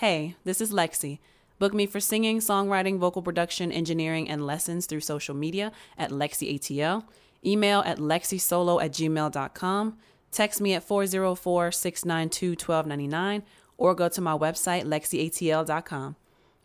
[0.00, 1.20] Hey, this is LexC.
[1.58, 7.02] Book me for singing, songwriting, vocal production, engineering, and lessons through social media at LexCATL.
[7.46, 9.96] Email at lexcsolo at gmail.com.
[10.30, 13.42] Text me at 404 692 1299
[13.78, 16.16] or go to my website, lexcatl.com.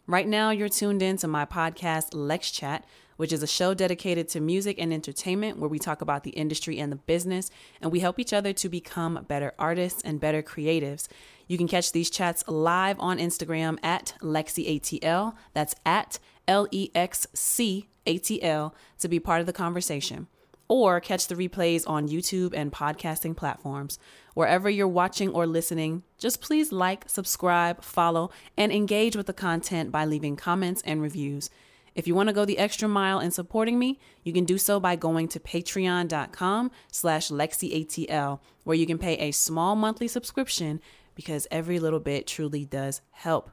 [0.07, 2.83] Right now, you're tuned in to my podcast, Lex Chat,
[3.21, 6.79] which is a show dedicated to music and entertainment where we talk about the industry
[6.79, 11.07] and the business, and we help each other to become better artists and better creatives.
[11.45, 15.35] You can catch these chats live on Instagram at LexCATL.
[15.53, 20.25] That's at L E X C A T L to be part of the conversation.
[20.67, 23.99] Or catch the replays on YouTube and podcasting platforms.
[24.33, 29.91] Wherever you're watching or listening, just please like, subscribe, follow, and engage with the content
[29.91, 31.51] by leaving comments and reviews.
[31.93, 34.79] If you want to go the extra mile in supporting me, you can do so
[34.79, 40.79] by going to patreon.com slash lexcatl, where you can pay a small monthly subscription
[41.15, 43.51] because every little bit truly does help.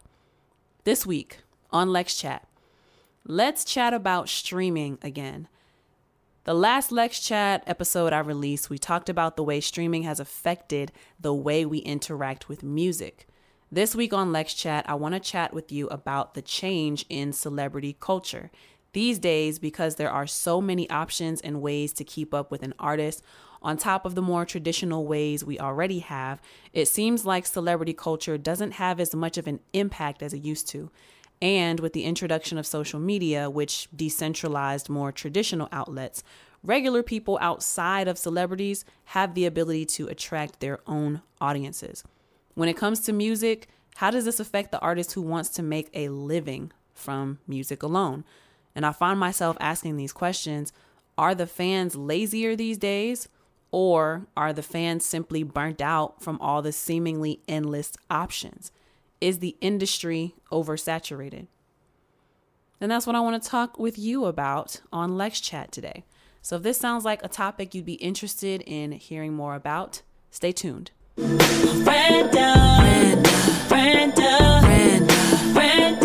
[0.84, 2.47] This week on Lex Chat,
[3.24, 5.48] let's chat about streaming again.
[6.45, 10.92] The last Lex Chat episode I released, we talked about the way streaming has affected
[11.20, 13.28] the way we interact with music.
[13.70, 17.34] This week on Lex Chat, I want to chat with you about the change in
[17.34, 18.50] celebrity culture.
[18.94, 22.72] These days, because there are so many options and ways to keep up with an
[22.78, 23.22] artist,
[23.61, 26.41] on top of the more traditional ways we already have,
[26.72, 30.66] it seems like celebrity culture doesn't have as much of an impact as it used
[30.69, 30.91] to.
[31.42, 36.24] And with the introduction of social media, which decentralized more traditional outlets,
[36.62, 42.02] regular people outside of celebrities have the ability to attract their own audiences.
[42.59, 45.91] When it comes to music, how does this affect the artist who wants to make
[45.95, 48.25] a living from music alone?
[48.75, 50.73] And I find myself asking these questions
[51.17, 53.29] Are the fans lazier these days?
[53.70, 58.73] Or are the fans simply burnt out from all the seemingly endless options?
[59.20, 61.47] Is the industry oversaturated?
[62.81, 66.03] And that's what I want to talk with you about on Lex Chat today.
[66.42, 70.02] So if this sounds like a topic you'd be interested in hearing more about,
[70.33, 70.91] stay tuned.
[71.18, 72.55] Brenda,
[73.68, 74.30] Brenda,
[74.62, 75.11] Brenda,
[75.52, 75.98] Brenda,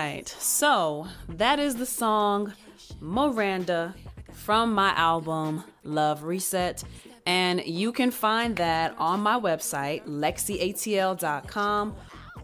[0.00, 0.28] right.
[0.38, 2.54] So that is the song
[3.00, 3.94] Miranda
[4.32, 6.82] from my album Love Reset.
[7.26, 11.96] And you can find that on my website, lexcatl.com,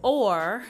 [0.03, 0.63] or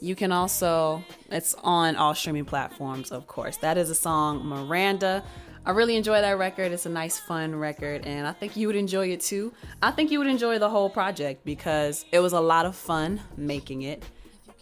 [0.00, 3.56] you can also, it's on all streaming platforms, of course.
[3.58, 5.22] That is a song, Miranda.
[5.64, 6.72] I really enjoy that record.
[6.72, 9.52] It's a nice, fun record, and I think you would enjoy it too.
[9.80, 13.20] I think you would enjoy the whole project because it was a lot of fun
[13.36, 14.02] making it.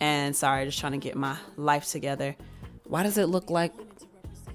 [0.01, 2.35] And sorry, just trying to get my life together.
[2.85, 3.73] Why does it look like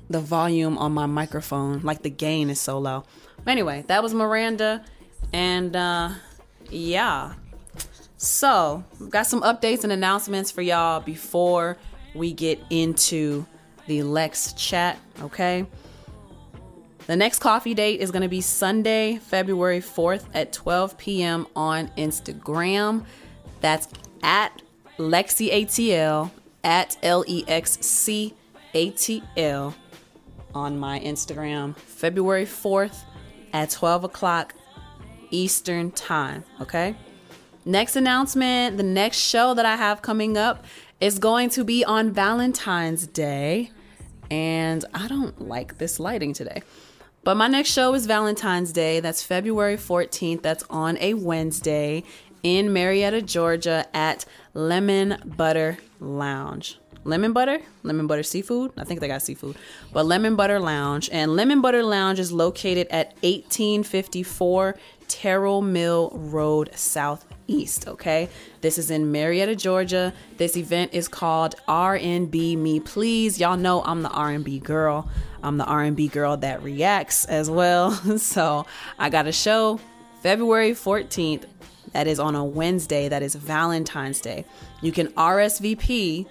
[0.10, 3.04] the volume on my microphone, like the gain is so low?
[3.44, 4.84] But anyway, that was Miranda.
[5.32, 6.10] And uh,
[6.70, 7.34] yeah.
[8.18, 11.78] So, got some updates and announcements for y'all before
[12.16, 13.46] we get into
[13.88, 15.66] the Lex chat, okay?
[17.08, 21.46] The next coffee date is going to be Sunday, February 4th at 12 p.m.
[21.56, 23.06] on Instagram.
[23.62, 23.88] That's
[24.24, 24.62] at
[24.98, 26.32] LexC ATL
[26.64, 28.34] at L E X C
[28.74, 29.76] A T L
[30.54, 33.04] on my Instagram, February 4th
[33.52, 34.54] at 12 o'clock
[35.32, 36.44] Eastern Time.
[36.62, 36.96] Okay.
[37.66, 40.66] Next announcement the next show that I have coming up
[41.02, 43.72] is going to be on Valentine's Day.
[44.32, 46.64] And I don't like this lighting today.
[47.24, 49.00] But my next show is Valentine's Day.
[49.00, 50.42] That's February 14th.
[50.42, 52.04] That's on a Wednesday
[52.44, 56.80] in Marietta, Georgia at Lemon Butter Lounge.
[57.04, 57.60] Lemon Butter?
[57.84, 58.72] Lemon Butter Seafood?
[58.78, 59.58] I think they got seafood.
[59.92, 61.10] But Lemon Butter Lounge.
[61.12, 64.78] And Lemon Butter Lounge is located at 1854
[65.10, 68.30] Terrell Mill Road Southeast, okay?
[68.62, 70.14] This is in Marietta, Georgia.
[70.38, 73.38] This event is called R&B Me Please.
[73.38, 75.10] Y'all know I'm the R&B girl.
[75.44, 77.92] I'm the R&B girl that reacts as well.
[78.18, 78.66] so,
[78.98, 79.82] I got a show
[80.22, 81.44] February 14th
[81.96, 83.08] that is on a Wednesday.
[83.08, 84.44] That is Valentine's Day.
[84.82, 86.28] You can RSVP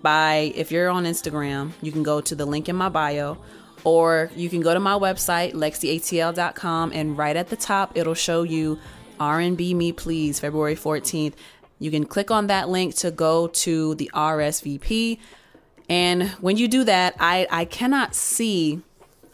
[0.00, 3.36] by, if you're on Instagram, you can go to the link in my bio,
[3.84, 8.44] or you can go to my website, lexcatl.com, and right at the top, it'll show
[8.44, 8.78] you
[9.20, 11.34] R&B Me Please, February 14th.
[11.78, 15.18] You can click on that link to go to the RSVP.
[15.90, 18.80] And when you do that, I, I cannot see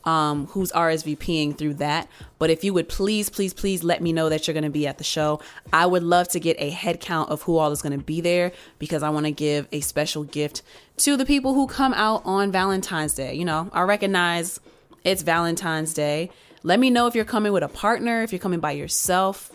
[0.04, 2.08] um, who's RSVPing through that.
[2.38, 4.86] But if you would please, please, please let me know that you're going to be
[4.86, 5.40] at the show.
[5.72, 8.20] I would love to get a head count of who all is going to be
[8.20, 10.62] there because I want to give a special gift
[10.98, 13.34] to the people who come out on Valentine's Day.
[13.34, 14.60] You know, I recognize
[15.04, 16.30] it's Valentine's Day.
[16.62, 19.50] Let me know if you're coming with a partner, if you're coming by yourself.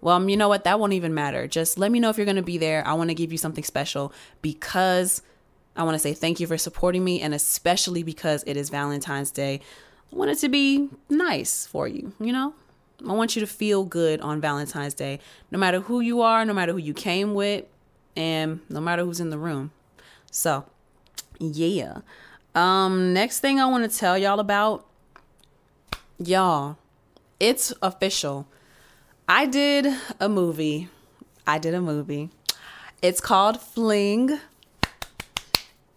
[0.00, 0.64] Well, you know what?
[0.64, 1.48] That won't even matter.
[1.48, 2.86] Just let me know if you're going to be there.
[2.86, 4.12] I want to give you something special
[4.42, 5.22] because
[5.76, 9.30] I want to say thank you for supporting me, and especially because it is Valentine's
[9.30, 9.60] Day.
[10.12, 12.54] I want it to be nice for you, you know?
[13.06, 15.18] I want you to feel good on Valentine's Day,
[15.50, 17.64] no matter who you are, no matter who you came with,
[18.16, 19.72] and no matter who's in the room.
[20.30, 20.64] So,
[21.38, 21.98] yeah.
[22.54, 24.86] Um, next thing I want to tell y'all about,
[26.18, 26.78] y'all,
[27.40, 28.46] it's official.
[29.28, 29.86] I did
[30.20, 30.88] a movie.
[31.46, 32.30] I did a movie.
[33.02, 34.38] It's called Fling.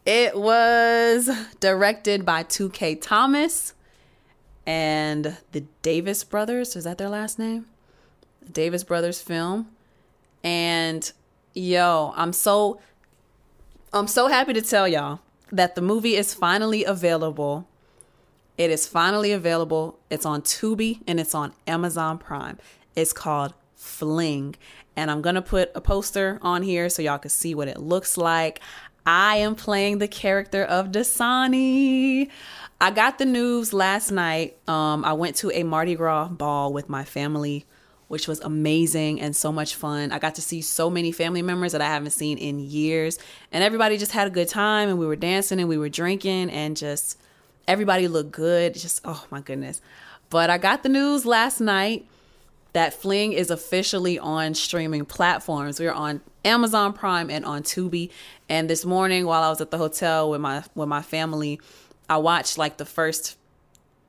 [0.07, 3.73] It was directed by 2K Thomas
[4.65, 6.77] and the Davis brothers.
[6.77, 7.65] Is that their last name?
[8.49, 9.67] Davis brothers film.
[10.45, 11.11] And
[11.53, 12.79] yo, I'm so
[13.91, 15.19] I'm so happy to tell y'all
[15.51, 17.67] that the movie is finally available.
[18.57, 19.99] It is finally available.
[20.09, 22.59] It's on Tubi and it's on Amazon Prime.
[22.95, 24.55] It's called Fling.
[24.95, 27.77] And I'm going to put a poster on here so y'all can see what it
[27.77, 28.61] looks like.
[29.07, 32.29] I am playing the character of Dasani.
[32.81, 34.57] I got the news last night.
[34.67, 37.65] Um, I went to a Mardi Gras ball with my family,
[38.09, 40.11] which was amazing and so much fun.
[40.11, 43.17] I got to see so many family members that I haven't seen in years,
[43.53, 44.89] and everybody just had a good time.
[44.89, 47.17] And we were dancing and we were drinking, and just
[47.65, 48.73] everybody looked good.
[48.73, 49.79] Just oh my goodness.
[50.29, 52.05] But I got the news last night
[52.73, 55.79] that Fling is officially on streaming platforms.
[55.79, 58.09] We're on Amazon Prime and on Tubi.
[58.49, 61.59] And this morning while I was at the hotel with my with my family,
[62.09, 63.37] I watched like the first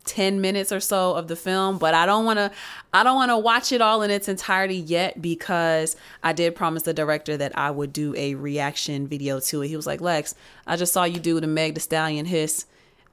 [0.05, 2.51] 10 minutes or so of the film but i don't want to
[2.95, 6.85] i don't want to watch it all in its entirety yet because i did promise
[6.85, 10.35] the director that i would do a reaction video to it he was like lex
[10.67, 12.65] i just saw you do the meg the stallion hiss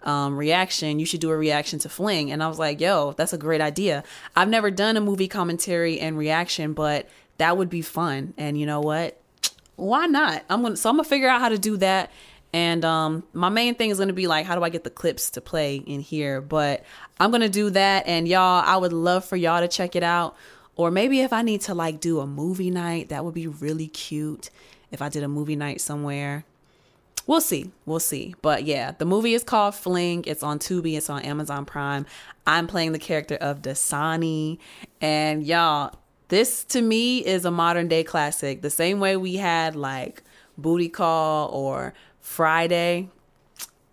[0.04, 2.32] um, reaction, you should do a reaction to Fling.
[2.32, 4.04] And I was like, yo, that's a great idea.
[4.36, 8.34] I've never done a movie commentary and reaction, but that would be fun.
[8.38, 9.20] And you know what?
[9.76, 10.44] Why not?
[10.50, 12.12] I'm gonna so I'm gonna figure out how to do that.
[12.54, 15.32] And um, my main thing is gonna be like, how do I get the clips
[15.32, 16.40] to play in here?
[16.40, 16.86] But
[17.20, 18.08] I'm gonna do that.
[18.08, 20.38] And y'all, I would love for y'all to check it out.
[20.78, 23.88] Or maybe if I need to like do a movie night, that would be really
[23.88, 24.50] cute.
[24.92, 26.46] If I did a movie night somewhere,
[27.28, 27.72] we'll see.
[27.86, 28.36] We'll see.
[28.42, 30.24] But yeah, the movie is called Fling.
[30.28, 30.98] It's on Tubi.
[30.98, 32.06] It's on Amazon Prime.
[32.48, 34.60] I'm playing the character of Dasani.
[35.02, 35.96] And y'all,
[36.28, 38.62] this to me is a modern day classic.
[38.62, 40.24] The same way we had like
[40.58, 43.10] Booty Call or Friday.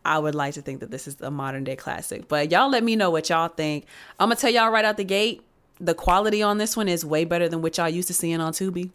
[0.05, 2.27] I would like to think that this is a modern day classic.
[2.27, 3.87] But y'all let me know what y'all think.
[4.19, 5.43] I'm going to tell y'all right out the gate
[5.83, 8.53] the quality on this one is way better than what y'all used to seeing on
[8.53, 8.91] Tubi.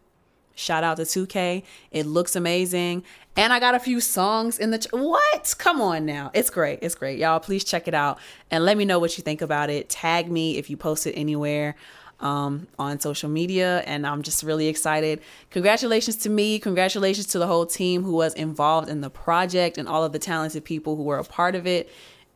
[0.57, 1.61] Shout out to 2K.
[1.91, 3.03] It looks amazing.
[3.35, 4.79] And I got a few songs in the.
[4.79, 5.53] Ch- what?
[5.59, 6.31] Come on now.
[6.33, 6.79] It's great.
[6.81, 7.19] It's great.
[7.19, 8.17] Y'all, please check it out
[8.49, 9.87] and let me know what you think about it.
[9.87, 11.75] Tag me if you post it anywhere
[12.19, 13.83] um, on social media.
[13.85, 15.21] And I'm just really excited.
[15.51, 16.57] Congratulations to me.
[16.57, 20.19] Congratulations to the whole team who was involved in the project and all of the
[20.19, 21.91] talented people who were a part of it.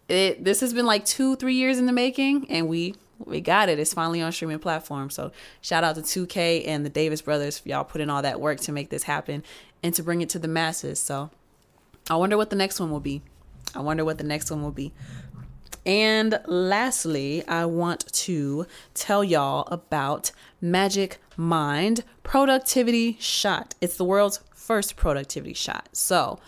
[0.08, 3.70] It, this has been like two, three years in the making, and we we got
[3.70, 3.80] it.
[3.80, 5.16] It's finally on streaming platforms.
[5.16, 8.72] So shout out to 2K and the Davis brothers y'all putting all that work to
[8.72, 9.44] make this happen
[9.84, 11.00] and to bring it to the masses.
[11.00, 11.30] So
[12.10, 13.22] I wonder what the next one will be.
[13.76, 14.92] I wonder what the next one will be.
[15.86, 23.74] And lastly, I want to tell y'all about Magic Mind Productivity Shot.
[23.82, 25.90] It's the world's first productivity shot.
[25.94, 26.40] So,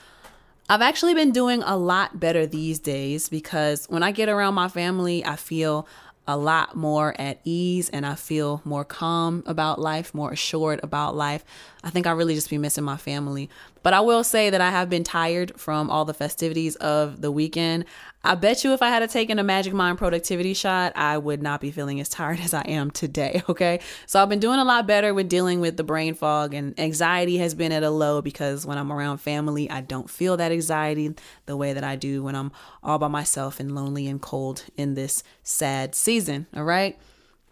[0.70, 4.70] I've actually been doing a lot better these days because when I get around my
[4.70, 5.88] family, I feel
[6.28, 11.16] a lot more at ease and I feel more calm about life, more assured about
[11.16, 11.44] life.
[11.84, 13.50] I think I really just be missing my family.
[13.84, 17.32] But I will say that I have been tired from all the festivities of the
[17.32, 17.86] weekend.
[18.24, 21.60] I bet you if I had taken a Magic Mind productivity shot, I would not
[21.60, 23.42] be feeling as tired as I am today.
[23.54, 23.82] Okay.
[24.08, 27.38] So I've been doing a lot better with dealing with the brain fog, and anxiety
[27.38, 31.14] has been at a low because when I'm around family, I don't feel that anxiety
[31.46, 34.94] the way that I do when I'm all by myself and lonely and cold in
[34.96, 36.48] this sad season.
[36.56, 36.98] All right.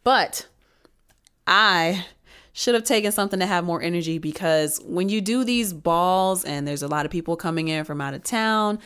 [0.04, 0.48] But
[1.46, 2.06] I
[2.54, 6.68] should have taken something to have more energy because when you do these balls and
[6.68, 8.80] there's a lot of people coming in from out of town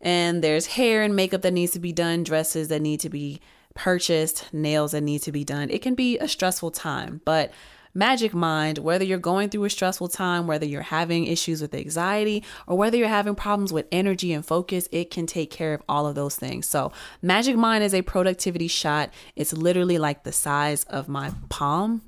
[0.00, 3.40] and there's hair and makeup that needs to be done, dresses that need to be
[3.74, 7.20] purchased, nails that need to be done, it can be a stressful time.
[7.24, 7.52] But
[7.96, 12.42] Magic Mind, whether you're going through a stressful time, whether you're having issues with anxiety,
[12.66, 16.08] or whether you're having problems with energy and focus, it can take care of all
[16.08, 16.66] of those things.
[16.66, 16.90] So,
[17.22, 19.10] Magic Mind is a productivity shot.
[19.36, 22.02] It's literally like the size of my palm.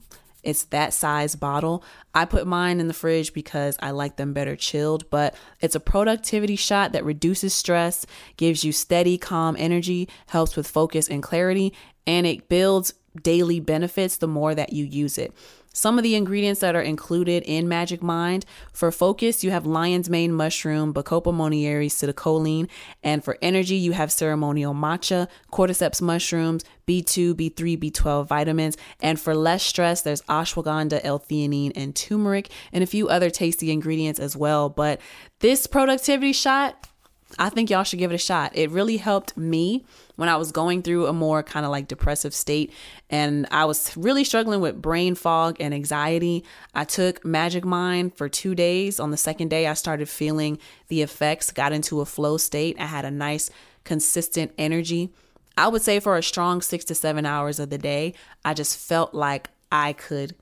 [0.46, 1.82] It's that size bottle.
[2.14, 5.80] I put mine in the fridge because I like them better chilled, but it's a
[5.80, 11.74] productivity shot that reduces stress, gives you steady, calm energy, helps with focus and clarity,
[12.06, 15.32] and it builds daily benefits the more that you use it.
[15.76, 20.08] Some of the ingredients that are included in Magic Mind for focus, you have lion's
[20.08, 22.70] mane mushroom, Bacopa monnieri, citicoline,
[23.02, 29.35] and for energy, you have ceremonial matcha, cordyceps mushrooms, B2, B3, B12 vitamins, and for
[29.35, 34.70] less stress, there's ashwagandha, L-theanine, and turmeric, and a few other tasty ingredients as well.
[34.70, 34.99] But
[35.40, 36.88] this productivity shot,
[37.38, 38.52] I think y'all should give it a shot.
[38.54, 42.33] It really helped me when I was going through a more kind of like depressive
[42.33, 42.73] state
[43.11, 46.45] and I was really struggling with brain fog and anxiety.
[46.75, 49.00] I took Magic Mind for two days.
[49.00, 52.76] On the second day, I started feeling the effects, got into a flow state.
[52.78, 53.50] I had a nice,
[53.85, 55.12] consistent energy.
[55.59, 58.14] I would say for a strong six to seven hours of the day,
[58.45, 60.37] I just felt like I could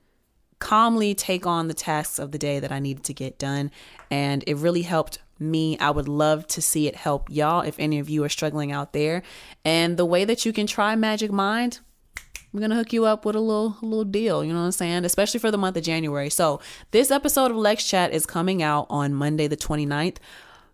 [0.59, 3.71] calmly take on the tasks of the day that I needed to get done.
[4.09, 5.77] And it really helped me.
[5.79, 8.93] I would love to see it help y'all if any of you are struggling out
[8.93, 9.23] there.
[9.63, 11.79] And the way that you can try Magic Mind,
[12.53, 14.71] I'm gonna hook you up with a little a little deal, you know what I'm
[14.71, 15.03] saying?
[15.03, 16.29] Especially for the month of January.
[16.29, 16.61] So
[16.91, 20.17] this episode of Lex Chat is coming out on Monday the 29th.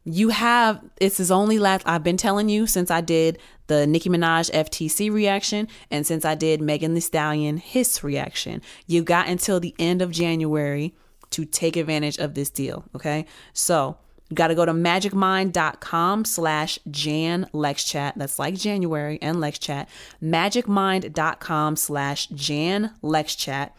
[0.04, 4.10] You have it's his only last I've been telling you since I did the Nicki
[4.10, 8.62] Minaj FTC reaction and since I did Megan Thee Stallion his reaction.
[8.86, 10.94] You've got until the end of January
[11.32, 12.84] to take advantage of this deal.
[12.96, 13.26] Okay.
[13.54, 13.98] So
[14.32, 18.14] you got to go to magicmind.com slash Jan Chat.
[18.16, 19.88] That's like January and LexChat.
[20.24, 22.94] Magicmind.com slash Jan
[23.36, 23.76] Chat.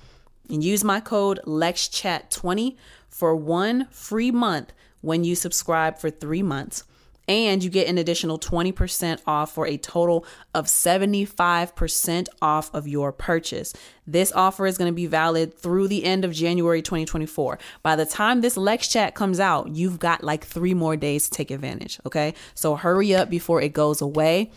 [0.51, 2.77] And use my code LexChat20
[3.09, 6.85] for one free month when you subscribe for three months
[7.29, 13.13] and you get an additional 20% off for a total of 75% off of your
[13.13, 13.73] purchase.
[14.07, 17.59] This offer is going to be valid through the end of January 2024.
[17.83, 21.31] By the time this Lex chat comes out, you've got like three more days to
[21.31, 22.01] take advantage.
[22.07, 22.35] Okay.
[22.55, 24.51] So hurry up before it goes away.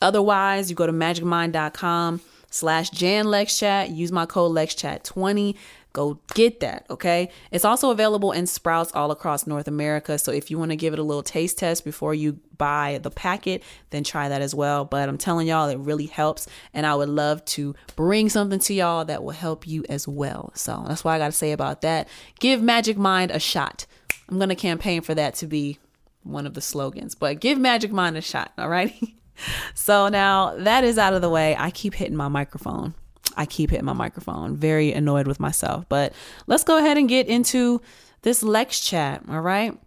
[0.00, 3.90] Otherwise, you go to magicmind.com slash Jan Lex Chat.
[3.90, 5.56] Use my code LexChat20
[5.92, 6.86] go get that.
[6.90, 7.30] Okay.
[7.50, 10.18] It's also available in Sprouts all across North America.
[10.18, 13.10] So if you want to give it a little taste test before you buy the
[13.10, 14.84] packet, then try that as well.
[14.84, 16.46] But I'm telling y'all, it really helps.
[16.72, 20.52] And I would love to bring something to y'all that will help you as well.
[20.54, 22.08] So that's what I got to say about that.
[22.40, 23.86] Give Magic Mind a shot.
[24.28, 25.78] I'm going to campaign for that to be
[26.22, 28.52] one of the slogans, but give Magic Mind a shot.
[28.56, 28.94] All right.
[29.74, 31.56] so now that is out of the way.
[31.58, 32.94] I keep hitting my microphone.
[33.36, 34.56] I keep hitting my microphone.
[34.56, 35.86] Very annoyed with myself.
[35.88, 36.12] But
[36.46, 37.80] let's go ahead and get into
[38.22, 39.22] this Lex chat.
[39.28, 39.78] All right.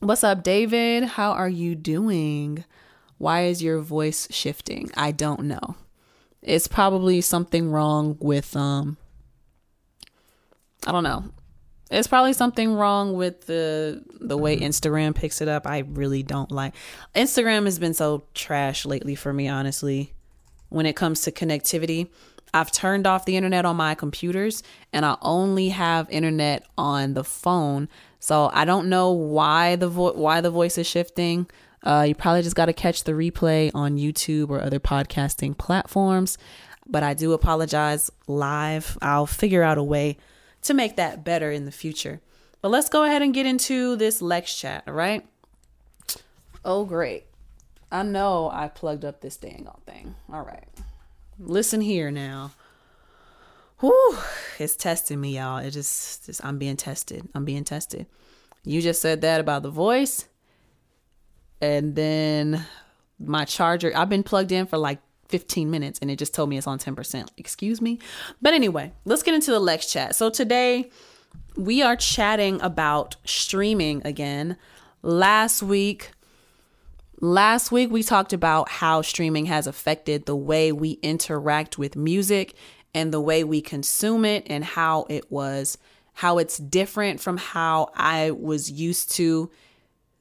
[0.00, 1.04] What's up, David?
[1.04, 2.64] How are you doing?
[3.18, 4.90] Why is your voice shifting?
[4.96, 5.76] I don't know.
[6.42, 8.98] It's probably something wrong with um
[10.86, 11.24] I don't know.
[11.90, 15.66] It's probably something wrong with the the way Instagram picks it up.
[15.66, 16.74] I really don't like
[17.14, 20.12] Instagram has been so trash lately for me, honestly,
[20.68, 22.10] when it comes to connectivity.
[22.54, 27.24] I've turned off the internet on my computers and I only have internet on the
[27.24, 27.88] phone.
[28.20, 31.50] So I don't know why the vo- why the voice is shifting.
[31.82, 36.38] Uh, you probably just got to catch the replay on YouTube or other podcasting platforms.
[36.86, 38.96] But I do apologize live.
[39.02, 40.16] I'll figure out a way
[40.62, 42.20] to make that better in the future.
[42.62, 45.26] But let's go ahead and get into this Lex chat, all right?
[46.64, 47.26] Oh, great.
[47.90, 50.14] I know I plugged up this dang old thing.
[50.32, 50.64] All right.
[51.38, 52.52] Listen here now.
[53.80, 54.18] Whew,
[54.58, 55.58] it's testing me, y'all.
[55.58, 57.28] It just, just I'm being tested.
[57.34, 58.06] I'm being tested.
[58.64, 60.28] You just said that about the voice.
[61.60, 62.64] And then
[63.18, 66.56] my charger, I've been plugged in for like 15 minutes and it just told me
[66.56, 67.28] it's on 10%.
[67.36, 67.98] Excuse me.
[68.40, 70.14] But anyway, let's get into the Lex chat.
[70.14, 70.90] So today
[71.56, 74.56] we are chatting about streaming again.
[75.02, 76.12] Last week
[77.24, 82.52] Last week, we talked about how streaming has affected the way we interact with music
[82.92, 85.78] and the way we consume it, and how it was,
[86.12, 89.50] how it's different from how I was used to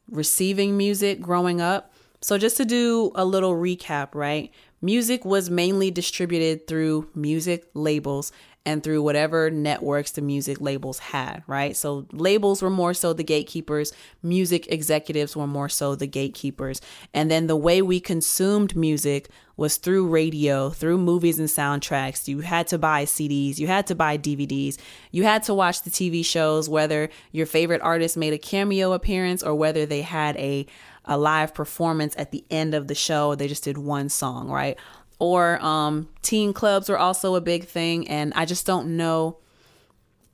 [0.09, 1.93] receiving music growing up.
[2.21, 4.49] So, just to do a little recap, right?
[4.83, 8.31] music was mainly distributed through music labels
[8.65, 11.75] and through whatever networks the music labels had, right?
[11.75, 13.91] So labels were more so the gatekeepers,
[14.21, 16.79] music executives were more so the gatekeepers.
[17.13, 22.27] And then the way we consumed music was through radio, through movies and soundtracks.
[22.27, 24.77] You had to buy CDs, you had to buy DVDs,
[25.11, 29.43] you had to watch the TV shows, whether your favorite artist made a cameo appearance
[29.43, 30.65] or whether they had a
[31.05, 33.35] a live performance at the end of the show.
[33.35, 34.77] They just did one song, right?
[35.19, 38.07] Or um, teen clubs were also a big thing.
[38.07, 39.37] And I just don't know.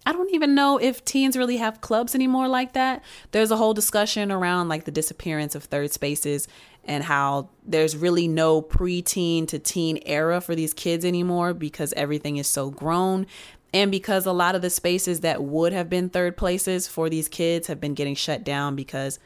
[0.05, 3.03] I don't even know if teens really have clubs anymore like that.
[3.31, 6.47] There's a whole discussion around like the disappearance of third spaces
[6.85, 12.37] and how there's really no preteen to teen era for these kids anymore because everything
[12.37, 13.27] is so grown.
[13.73, 17.27] And because a lot of the spaces that would have been third places for these
[17.27, 19.19] kids have been getting shut down because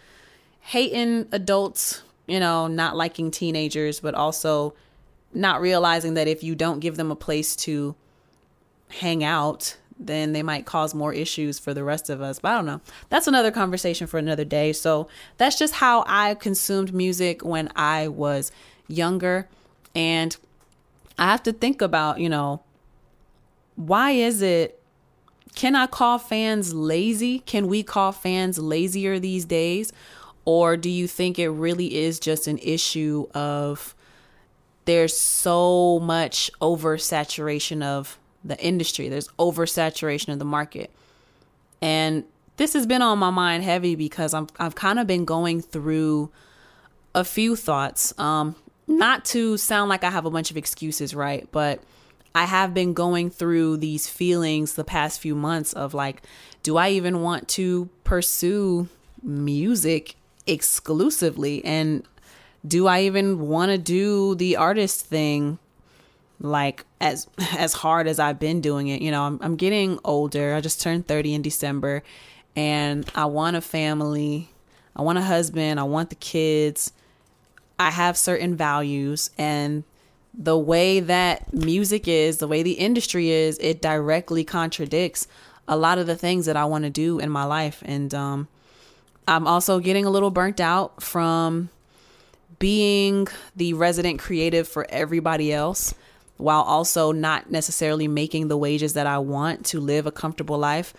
[0.60, 4.74] hating adults, you know, not liking teenagers, but also
[5.34, 7.96] not realizing that if you don't give them a place to
[8.90, 12.40] hang out, then they might cause more issues for the rest of us.
[12.40, 12.82] But I don't know.
[13.10, 14.74] That's another conversation for another day.
[14.74, 18.52] So that's just how I consumed music when I was
[18.88, 19.48] younger.
[19.96, 20.36] And
[21.18, 22.64] I have to think about, you know,
[23.76, 24.80] why is it?
[25.56, 27.40] Can I call fans lazy?
[27.40, 29.94] Can we call fans lazier these days?
[30.46, 33.96] Or do you think it really is just an issue of
[34.86, 39.10] there's so much oversaturation of the industry.
[39.10, 40.92] There's oversaturation of the market.
[41.82, 42.26] And
[42.58, 46.32] this has been on my mind heavy because I'm I've kind of been going through
[47.16, 48.18] a few thoughts.
[48.20, 51.48] Um not to sound like I have a bunch of excuses, right?
[51.52, 51.82] But
[52.36, 56.24] I have been going through these feelings the past few months of like
[56.64, 58.88] do I even want to pursue
[59.22, 62.04] music exclusively and
[62.66, 65.60] do I even want to do the artist thing
[66.40, 67.28] like as
[67.58, 69.02] as hard as I've been doing it?
[69.02, 70.54] You know, I'm I'm getting older.
[70.54, 72.04] I just turned 30 in December
[72.56, 74.50] and I want a family.
[74.96, 76.94] I want a husband, I want the kids.
[77.80, 79.84] I have certain values and
[80.36, 85.28] the way that music is, the way the industry is, it directly contradicts
[85.68, 88.48] a lot of the things that I want to do in my life and um
[89.28, 91.70] I'm also getting a little burnt out from
[92.64, 93.28] being
[93.58, 95.94] the resident creative for everybody else
[96.38, 100.94] while also not necessarily making the wages that I want to live a comfortable life.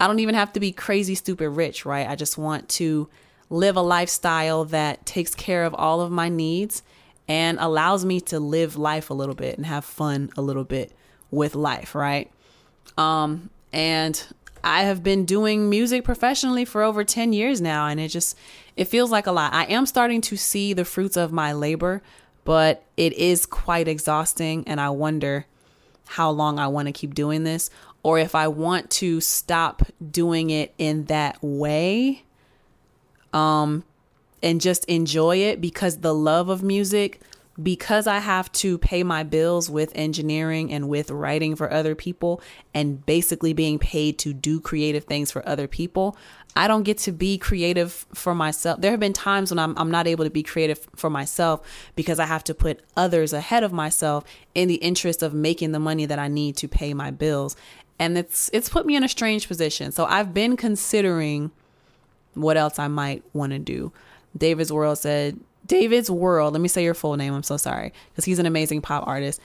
[0.00, 2.08] I don't even have to be crazy, stupid rich, right?
[2.08, 3.06] I just want to
[3.50, 6.82] live a lifestyle that takes care of all of my needs
[7.28, 10.90] and allows me to live life a little bit and have fun a little bit
[11.30, 12.32] with life, right?
[12.96, 14.26] Um, and
[14.62, 18.36] I have been doing music professionally for over 10 years now, and it just
[18.76, 19.52] it feels like a lot.
[19.52, 22.02] I am starting to see the fruits of my labor,
[22.44, 24.66] but it is quite exhausting.
[24.66, 25.46] And I wonder
[26.10, 27.70] how long I want to keep doing this
[28.02, 32.24] or if I want to stop doing it in that way
[33.32, 33.84] um
[34.42, 37.20] and just enjoy it because the love of music
[37.62, 42.40] because I have to pay my bills with engineering and with writing for other people
[42.72, 46.16] and basically being paid to do creative things for other people,
[46.56, 48.80] I don't get to be creative for myself.
[48.80, 51.60] There have been times when I'm, I'm not able to be creative for myself
[51.96, 55.78] because I have to put others ahead of myself in the interest of making the
[55.78, 57.56] money that I need to pay my bills.
[57.98, 59.92] And it's it's put me in a strange position.
[59.92, 61.50] So I've been considering
[62.34, 63.92] what else I might want to do.
[64.36, 65.38] David's World said,
[65.70, 67.32] David's World, let me say your full name.
[67.32, 69.40] I'm so sorry because he's an amazing pop artist.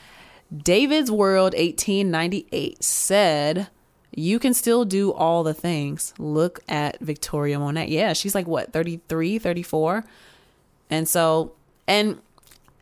[0.51, 3.67] David's World 1898 said,
[4.09, 6.15] You can still do all the things.
[6.17, 7.89] Look at Victoria Monet.
[7.89, 10.03] Yeah, she's like what, 33, 34?
[10.89, 11.51] And so,
[11.87, 12.19] and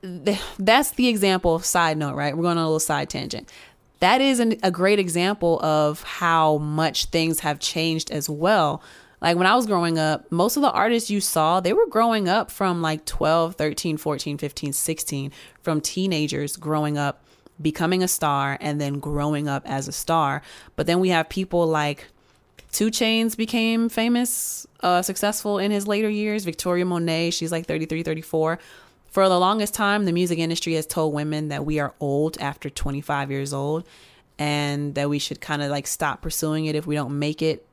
[0.01, 2.37] th- that's the example, side note, right?
[2.37, 3.51] We're going on a little side tangent.
[3.99, 8.81] That is an, a great example of how much things have changed as well
[9.23, 12.27] like when I was growing up, most of the artists you saw, they were growing
[12.27, 15.31] up from like 12, 13, 14, 15, 16,
[15.61, 17.23] from teenagers growing up,
[17.61, 20.41] becoming a star, and then growing up as a star.
[20.75, 22.07] But then we have people like
[22.73, 26.43] 2 Chainz became famous, uh, successful in his later years.
[26.43, 28.59] Victoria Monet, she's like 33, 34.
[29.05, 32.69] For the longest time, the music industry has told women that we are old after
[32.69, 33.87] 25 years old
[34.37, 37.65] and that we should kind of like stop pursuing it if we don't make it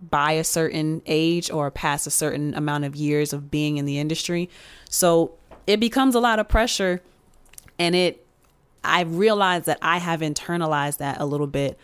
[0.00, 3.98] by a certain age or past a certain amount of years of being in the
[3.98, 4.50] industry.
[4.90, 5.32] So
[5.66, 7.02] it becomes a lot of pressure
[7.78, 8.22] and it
[8.84, 11.78] I've realized that I have internalized that a little bit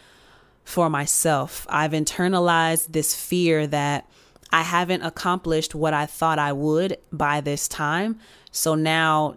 [0.64, 1.66] for myself.
[1.68, 4.09] I've internalized this fear that
[4.53, 8.20] I haven't accomplished what I thought I would by this time.
[8.53, 9.37] So now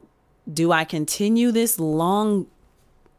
[0.52, 2.48] do I continue this long,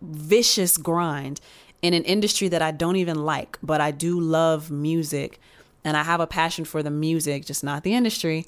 [0.00, 1.40] vicious grind
[1.86, 5.38] in an industry that I don't even like, but I do love music
[5.84, 8.44] and I have a passion for the music, just not the industry?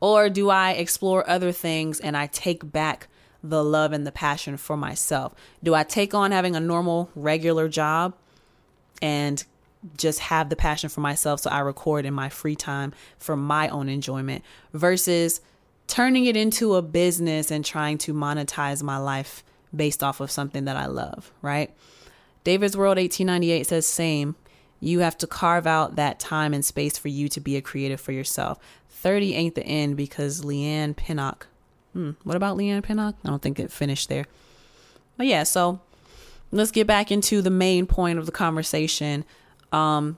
[0.00, 3.08] Or do I explore other things and I take back
[3.42, 5.34] the love and the passion for myself?
[5.62, 8.14] Do I take on having a normal, regular job
[9.02, 9.44] and
[9.98, 13.68] just have the passion for myself so I record in my free time for my
[13.68, 15.42] own enjoyment versus
[15.88, 19.44] turning it into a business and trying to monetize my life
[19.76, 21.70] based off of something that I love, right?
[22.48, 24.34] David's World 1898 says, same.
[24.80, 28.00] You have to carve out that time and space for you to be a creative
[28.00, 28.58] for yourself.
[28.88, 31.48] 30 ain't the end because Leigh-Anne Pinnock.
[31.92, 33.16] Hmm, what about Leigh-Anne Pinnock?
[33.22, 34.24] I don't think it finished there.
[35.18, 35.80] But yeah, so
[36.50, 39.26] let's get back into the main point of the conversation.
[39.70, 40.16] Um,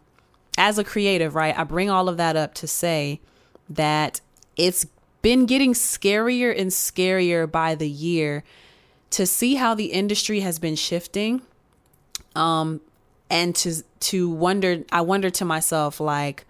[0.57, 3.21] as a creative, right, I bring all of that up to say
[3.69, 4.21] that
[4.57, 4.87] it's
[5.21, 8.45] been getting scarier and scarier by the year
[9.11, 11.43] to see how the industry has been shifting
[12.37, 12.81] um
[13.29, 16.45] and to to wonder I wonder to myself like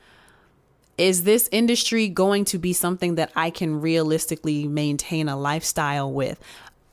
[1.01, 6.39] is this industry going to be something that I can realistically maintain a lifestyle with?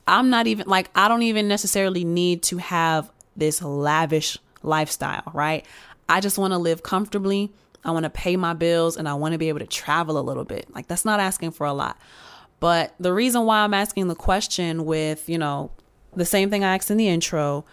[0.08, 5.66] I'm not even like I don't even necessarily need to have this lavish lifestyle, right?
[6.08, 7.52] I just want to live comfortably.
[7.84, 10.22] I want to pay my bills and I want to be able to travel a
[10.22, 10.74] little bit.
[10.74, 11.98] Like that's not asking for a lot.
[12.60, 15.72] But the reason why I'm asking the question with, you know,
[16.16, 17.66] the same thing I asked in the intro,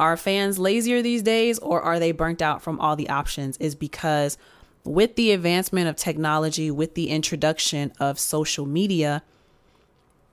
[0.00, 3.56] are fans lazier these days or are they burnt out from all the options?
[3.58, 4.38] Is because
[4.82, 9.22] with the advancement of technology, with the introduction of social media,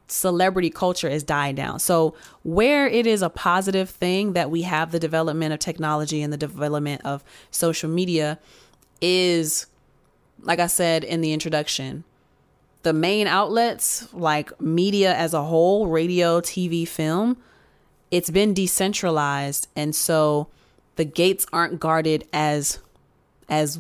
[0.08, 1.80] celebrity culture is dying down.
[1.80, 6.32] So, where it is a positive thing that we have the development of technology and
[6.32, 8.40] the development of social media
[9.02, 9.68] is,
[10.42, 12.06] like I said in the introduction,
[12.84, 17.36] the main outlets like media as a whole, radio, TV, film,
[18.12, 20.48] it's been decentralized and so
[20.96, 22.80] the gates aren't guarded as
[23.50, 23.80] as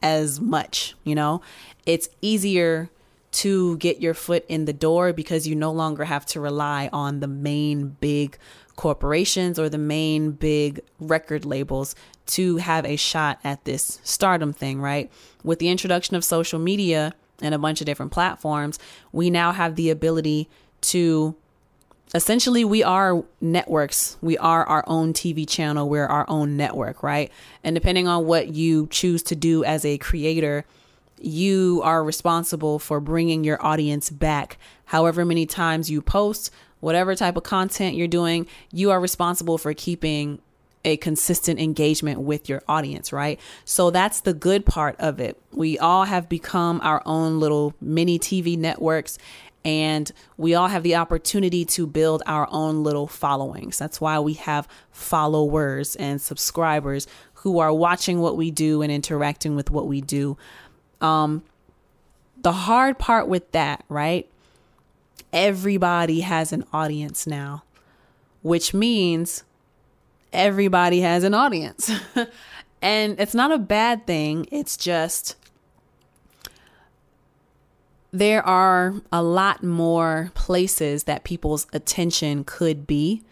[0.00, 1.40] as much, you know?
[1.84, 2.88] It's easier
[3.30, 7.20] to get your foot in the door because you no longer have to rely on
[7.20, 8.38] the main big
[8.76, 11.94] corporations or the main big record labels
[12.26, 15.10] to have a shot at this stardom thing, right?
[15.42, 18.78] With the introduction of social media, and a bunch of different platforms,
[19.12, 20.48] we now have the ability
[20.80, 21.34] to
[22.14, 27.30] essentially we are networks we are our own tv channel we're our own network right
[27.62, 30.64] and depending on what you choose to do as a creator
[31.20, 37.36] you are responsible for bringing your audience back however many times you post whatever type
[37.36, 40.40] of content you're doing you are responsible for keeping
[40.84, 43.40] a consistent engagement with your audience, right?
[43.64, 45.38] So that's the good part of it.
[45.52, 49.18] We all have become our own little mini TV networks
[49.64, 53.78] and we all have the opportunity to build our own little followings.
[53.78, 59.56] That's why we have followers and subscribers who are watching what we do and interacting
[59.56, 60.36] with what we do.
[61.00, 61.42] Um,
[62.40, 64.28] the hard part with that, right?
[65.32, 67.64] Everybody has an audience now,
[68.42, 69.44] which means
[70.32, 71.90] everybody has an audience.
[72.82, 74.46] and it's not a bad thing.
[74.50, 75.36] It's just
[78.12, 83.22] there are a lot more places that people's attention could be.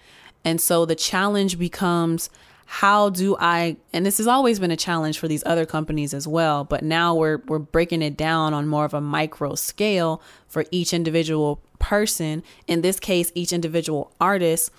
[0.45, 2.31] And so the challenge becomes
[2.67, 6.27] how do I and this has always been a challenge for these other companies as
[6.27, 10.65] well, but now we're we're breaking it down on more of a micro scale for
[10.73, 14.73] each individual person, in this case each individual artist.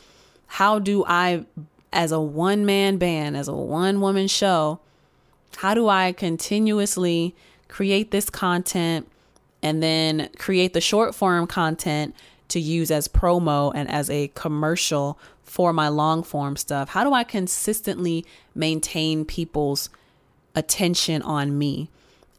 [0.47, 1.45] How do I
[1.93, 4.81] as a one man band, as a one woman show,
[5.57, 7.35] how do I continuously
[7.69, 9.07] create this content
[9.67, 12.15] and then create the short form content
[12.47, 16.87] to use as promo and as a commercial for my long form stuff?
[16.87, 18.25] How do I consistently
[18.55, 19.89] maintain people's
[20.55, 21.89] attention on me?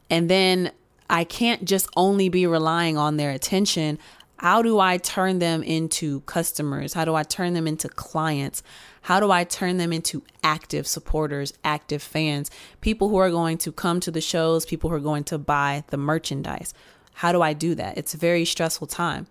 [0.09, 0.71] And then
[1.07, 3.99] I can't just only be relying on their attention.
[4.37, 6.93] How do I turn them into customers?
[6.93, 8.63] How do I turn them into clients?
[9.03, 12.49] How do I turn them into active supporters, active fans,
[12.81, 15.83] people who are going to come to the shows, people who are going to buy
[15.89, 16.73] the merchandise?
[17.19, 17.97] How do I do that?
[17.97, 19.27] It's a very stressful time.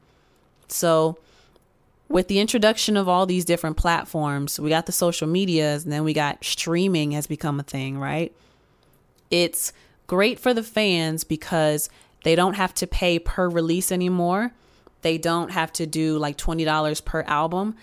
[0.68, 1.16] So,
[2.06, 6.04] with the introduction of all these different platforms, we got the social medias and then
[6.04, 8.30] we got streaming has become a thing, right?
[9.30, 9.72] It's
[10.06, 11.88] great for the fans because
[12.24, 14.52] they don't have to pay per release anymore.
[15.00, 17.74] They don't have to do like $20 per album.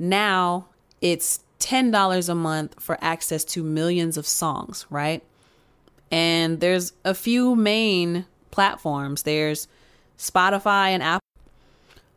[0.00, 0.66] Now
[1.00, 5.22] it's $10 a month for access to millions of songs, right?
[6.10, 9.24] And there's a few main platforms.
[9.24, 9.66] There's
[10.16, 11.20] Spotify and Apple.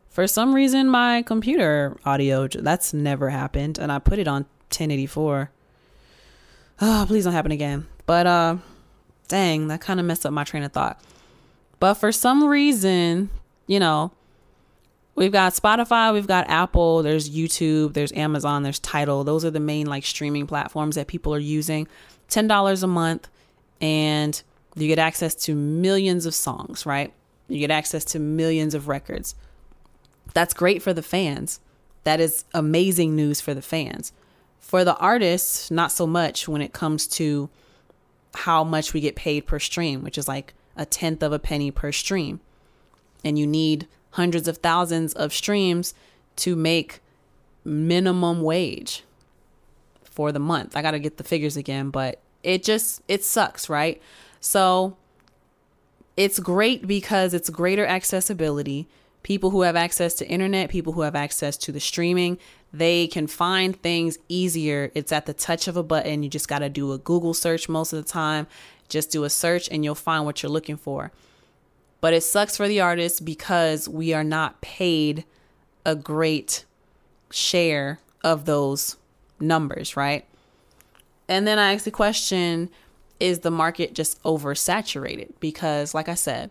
[0.08, 5.50] for some reason my computer audio that's never happened and I put it on 1084.
[6.80, 7.88] Oh, please don't happen again.
[8.06, 8.56] But uh
[9.26, 11.00] dang, that kind of messed up my train of thought.
[11.80, 13.30] But for some reason,
[13.66, 14.12] you know,
[15.16, 19.24] we've got Spotify, we've got Apple, there's YouTube, there's Amazon, there's Tidal.
[19.24, 21.88] Those are the main like streaming platforms that people are using.
[22.28, 23.28] $10 a month
[23.80, 24.40] and
[24.74, 27.12] you get access to millions of songs, right?
[27.48, 29.34] You get access to millions of records.
[30.34, 31.60] That's great for the fans.
[32.04, 34.12] That is amazing news for the fans.
[34.60, 37.48] For the artists, not so much when it comes to
[38.34, 41.70] how much we get paid per stream, which is like a tenth of a penny
[41.70, 42.40] per stream.
[43.24, 45.94] And you need hundreds of thousands of streams
[46.36, 47.00] to make
[47.64, 49.04] minimum wage
[50.02, 50.76] for the month.
[50.76, 54.00] I got to get the figures again, but it just it sucks, right?
[54.40, 54.96] So
[56.16, 58.88] it's great because it's greater accessibility.
[59.22, 62.38] People who have access to internet, people who have access to the streaming,
[62.72, 64.90] they can find things easier.
[64.94, 66.22] It's at the touch of a button.
[66.22, 68.46] You just got to do a Google search most of the time.
[68.88, 71.12] Just do a search and you'll find what you're looking for.
[72.00, 75.24] But it sucks for the artists because we are not paid
[75.84, 76.64] a great
[77.30, 78.96] share of those
[79.40, 80.24] numbers, right?
[81.28, 82.70] And then I asked the question
[83.20, 85.32] is the market just oversaturated?
[85.40, 86.50] Because, like I said,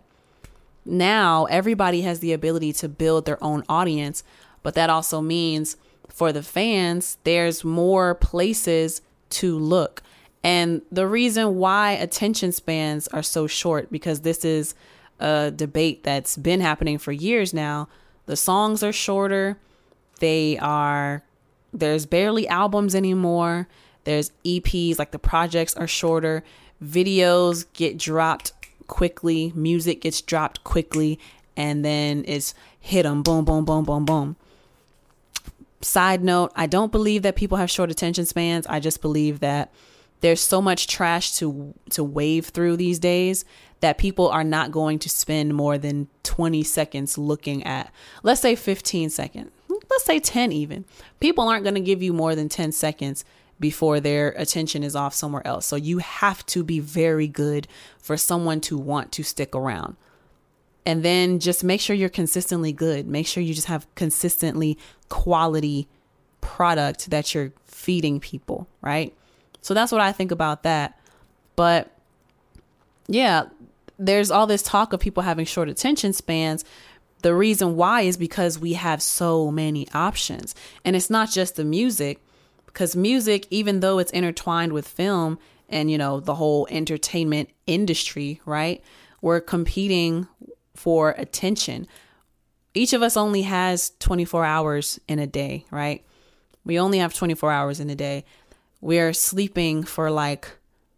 [0.85, 4.23] now everybody has the ability to build their own audience,
[4.63, 5.77] but that also means
[6.07, 10.01] for the fans, there's more places to look.
[10.43, 14.75] And the reason why attention spans are so short, because this is
[15.19, 17.89] a debate that's been happening for years now.
[18.27, 19.57] The songs are shorter.
[20.19, 21.23] They are,
[21.73, 23.67] there's barely albums anymore.
[24.07, 26.41] There's EPs, like the projects are shorter.
[26.81, 28.53] Videos get dropped
[28.87, 29.51] quickly.
[29.53, 31.19] Music gets dropped quickly.
[31.57, 34.37] And then it's hit them, boom, boom, boom, boom, boom.
[35.81, 38.65] Side note, I don't believe that people have short attention spans.
[38.67, 39.73] I just believe that
[40.21, 43.43] there's so much trash to to wave through these days
[43.81, 47.91] that people are not going to spend more than 20 seconds looking at
[48.23, 50.85] let's say 15 seconds let's say 10 even
[51.19, 53.23] people aren't going to give you more than 10 seconds
[53.59, 55.65] before their attention is off somewhere else.
[55.65, 57.67] So you have to be very good
[57.99, 59.95] for someone to want to stick around.
[60.85, 63.07] And then just make sure you're consistently good.
[63.07, 64.77] Make sure you just have consistently
[65.09, 65.87] quality
[66.39, 69.13] product that you're feeding people right?
[69.61, 70.99] So that's what i think about that.
[71.55, 71.91] But
[73.07, 73.45] yeah
[73.99, 76.63] there's all this talk of people having short attention spans.
[77.23, 80.53] The reason why is because we have so many options.
[80.85, 82.21] And it's not just the music,
[82.77, 88.39] because music, even though it's intertwined with film and, you know, the whole entertainment industry,
[88.45, 88.83] right?
[89.19, 90.27] We're competing
[90.75, 91.87] for attention.
[92.75, 96.05] Each of us only has 24 hours in a day, right?
[96.65, 98.25] We only have 24 hours in a day.
[98.79, 100.47] We're sleeping for like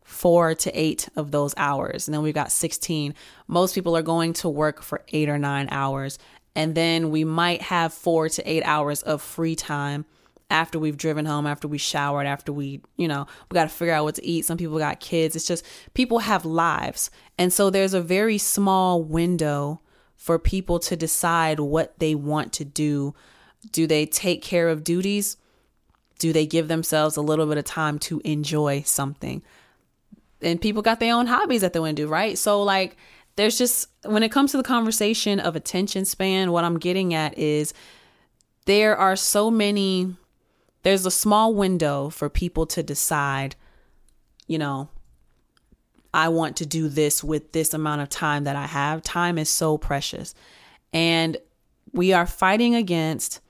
[0.04, 2.10] four to eight of those hours.
[2.10, 3.16] And then we've got 16.
[3.48, 6.20] Most people are going to work for eight or nine hours.
[6.58, 10.04] And then we might have four to eight hours of free time
[10.50, 13.94] after we've driven home, after we showered, after we, you know, we got to figure
[13.94, 14.46] out what to eat.
[14.46, 15.36] Some people got kids.
[15.36, 17.12] It's just people have lives.
[17.38, 19.82] And so there's a very small window
[20.16, 23.14] for people to decide what they want to do.
[23.72, 25.38] Do they take care of duties?
[26.18, 29.42] Do they give themselves a little bit of time to enjoy something?
[30.42, 32.38] and people got their own hobbies that they want to do, right?
[32.38, 32.98] So like
[33.36, 37.38] there's just when it comes to the conversation of attention span, what I'm getting at
[37.38, 37.74] is
[38.66, 40.16] there are so many
[40.84, 43.56] there's a small window for people to decide,
[44.48, 44.90] you know,
[46.14, 49.04] I want to do this with this amount of time that I have.
[49.04, 50.34] Time is so precious.
[50.92, 51.38] And
[51.92, 53.42] we are fighting against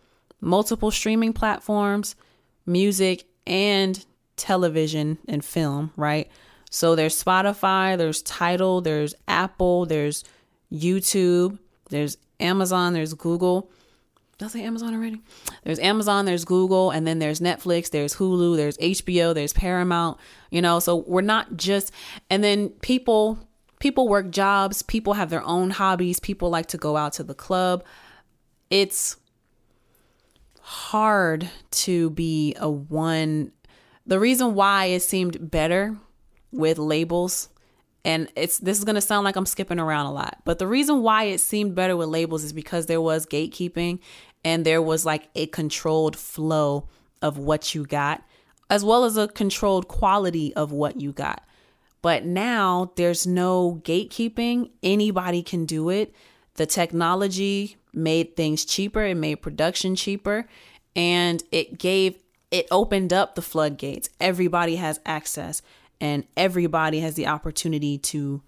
[0.41, 2.15] multiple streaming platforms,
[2.65, 6.29] music, and television and film, right?
[6.69, 10.23] So there's Spotify, there's Tidal, there's Apple, there's
[10.71, 11.57] YouTube,
[11.89, 13.69] there's Amazon, there's Google.
[14.39, 15.21] Did I say Amazon already?
[15.65, 20.17] There's Amazon, there's Google, and then there's Netflix, there's Hulu, there's HBO, there's Paramount,
[20.49, 21.91] you know, so we're not just
[22.29, 23.37] and then people
[23.79, 27.35] people work jobs, people have their own hobbies, people like to go out to the
[27.35, 27.83] club.
[28.69, 29.17] It's
[30.61, 33.51] hard to be a one
[34.05, 35.97] the reason why it seemed better
[36.51, 37.49] with labels
[38.05, 40.67] and it's this is going to sound like I'm skipping around a lot, but the
[40.67, 43.99] reason why it seemed better with labels is because there was gatekeeping
[44.43, 46.87] and there was like a controlled flow
[47.21, 48.23] of what you got
[48.69, 51.43] as well as a controlled quality of what you got.
[52.01, 56.13] But now there's no gatekeeping, anybody can do it.
[56.55, 60.47] The technology made things cheaper, it made production cheaper,
[60.95, 62.21] and it gave
[62.51, 64.09] it opened up the floodgates.
[64.19, 65.61] Everybody has access
[66.01, 68.41] and everybody has the opportunity to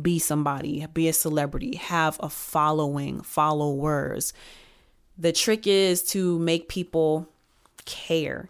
[0.00, 4.32] be somebody, be a celebrity, have a following, followers.
[5.18, 7.28] The trick is to make people
[7.84, 8.48] care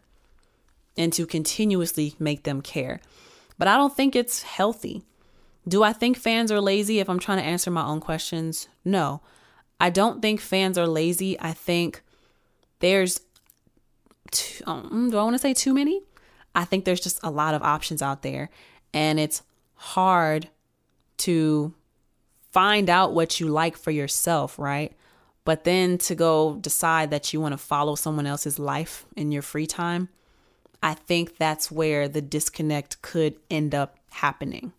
[0.97, 3.01] and to continuously make them care.
[3.57, 5.03] But I don't think it's healthy.
[5.67, 8.69] Do I think fans are lazy if I'm trying to answer my own questions?
[8.85, 9.23] No.
[9.81, 11.39] I don't think fans are lazy.
[11.41, 12.03] I think
[12.81, 13.21] there's,
[14.31, 16.03] too, um, do I want to say too many?
[16.55, 18.51] I think there's just a lot of options out there
[18.93, 19.43] and it's
[19.75, 20.49] hard
[21.19, 21.75] to
[22.51, 24.93] find out what you like for yourself, right?
[25.49, 29.41] But then to go decide that you want to follow someone else's life in your
[29.41, 30.11] free time,
[30.83, 34.75] I think that's where the disconnect could end up happening.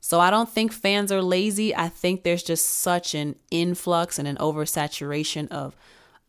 [0.00, 1.76] So I don't think fans are lazy.
[1.76, 5.76] I think there's just such an influx and an oversaturation of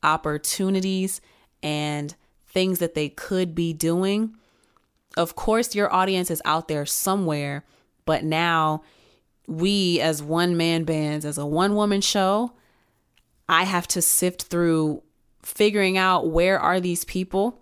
[0.04, 1.22] opportunities
[1.64, 2.14] and
[2.46, 4.36] things that they could be doing.
[5.16, 7.64] Of course, your audience is out there somewhere,
[8.04, 8.84] but now
[9.48, 12.52] we, as one man bands, as a one woman show,
[13.50, 15.04] I have to sift through
[15.42, 17.62] figuring out where are these people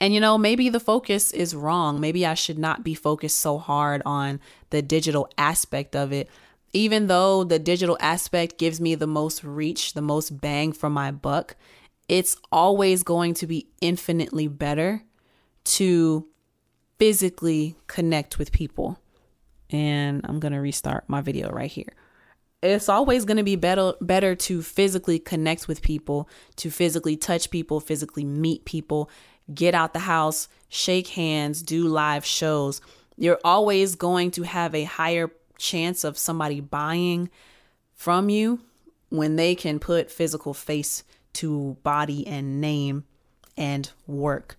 [0.00, 2.00] and you know, maybe the focus is wrong.
[2.00, 4.40] Maybe I should not be focused so hard on
[4.70, 6.28] the digital aspect of it.
[6.72, 11.10] Even though the digital aspect gives me the most reach, the most bang for my
[11.10, 11.56] buck,
[12.08, 15.02] it's always going to be infinitely better
[15.64, 16.26] to
[16.98, 18.98] physically connect with people.
[19.68, 21.92] And I'm going to restart my video right here.
[22.62, 27.50] It's always going to be better better to physically connect with people, to physically touch
[27.50, 29.10] people, physically meet people
[29.54, 32.80] get out the house, shake hands, do live shows,
[33.16, 37.28] you're always going to have a higher chance of somebody buying
[37.94, 38.60] from you
[39.10, 43.04] when they can put physical face to body and name
[43.56, 44.56] and work.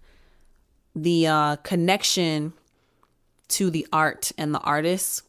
[0.96, 2.54] The uh, connection
[3.50, 5.24] to the art and the artists,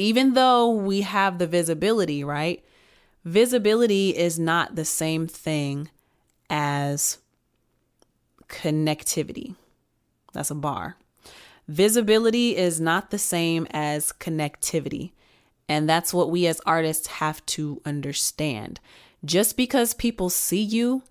[0.00, 2.64] even though we have the visibility, right?
[3.24, 5.90] Visibility is not the same thing
[6.48, 7.18] as
[8.48, 9.54] connectivity.
[10.32, 10.96] That's a bar.
[11.68, 15.12] Visibility is not the same as connectivity.
[15.68, 18.80] And that's what we as artists have to understand.
[19.24, 21.02] Just because people see you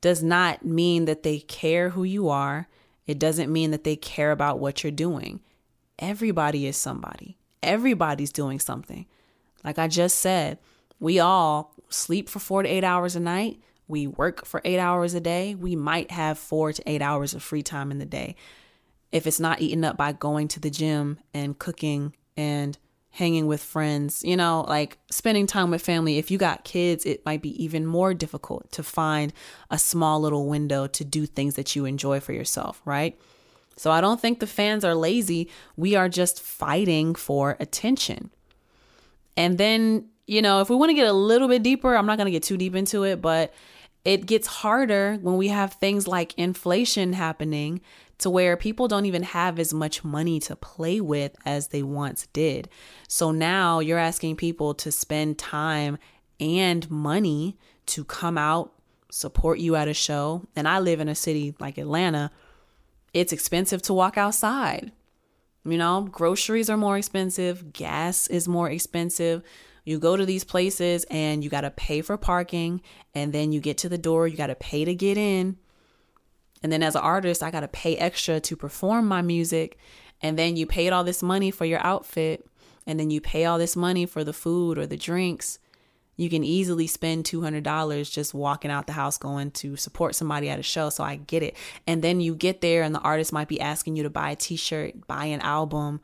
[0.00, 2.68] does not mean that they care who you are.
[3.06, 5.40] It doesn't mean that they care about what you're doing.
[5.98, 9.06] Everybody is somebody, everybody's doing something.
[9.64, 10.58] Like I just said,
[11.00, 15.14] we all sleep for four to eight hours a night we work for eight hours
[15.14, 18.36] a day, we might have four to eight hours of free time in the day.
[19.10, 22.76] If it's not eaten up by going to the gym and cooking and
[23.12, 26.18] hanging with friends, you know, like spending time with family.
[26.18, 29.32] If you got kids, it might be even more difficult to find
[29.70, 33.18] a small little window to do things that you enjoy for yourself, right?
[33.78, 35.48] So I don't think the fans are lazy.
[35.76, 38.30] We are just fighting for attention.
[39.36, 42.18] And then, you know, if we want to get a little bit deeper, I'm not
[42.18, 43.54] going to get too deep into it, but
[44.04, 47.80] it gets harder when we have things like inflation happening
[48.18, 52.26] to where people don't even have as much money to play with as they once
[52.32, 52.68] did.
[53.06, 55.98] So now you're asking people to spend time
[56.40, 58.72] and money to come out,
[59.10, 60.46] support you at a show.
[60.56, 62.32] And I live in a city like Atlanta,
[63.12, 64.92] it's expensive to walk outside.
[65.64, 69.42] You know, groceries are more expensive, gas is more expensive.
[69.84, 72.82] You go to these places and you got to pay for parking.
[73.14, 75.56] And then you get to the door, you got to pay to get in.
[76.62, 79.78] And then as an artist, I got to pay extra to perform my music.
[80.20, 82.46] And then you paid all this money for your outfit.
[82.86, 85.58] And then you pay all this money for the food or the drinks.
[86.18, 90.58] You can easily spend $200 just walking out the house going to support somebody at
[90.58, 90.90] a show.
[90.90, 91.56] So I get it.
[91.86, 94.36] And then you get there and the artist might be asking you to buy a
[94.36, 96.00] t shirt, buy an album,